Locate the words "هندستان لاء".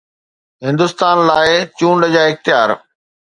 0.67-1.49